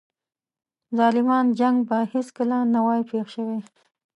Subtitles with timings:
[0.97, 3.59] ظالمانه جنګ به هیڅکله نه وای پېښ شوی.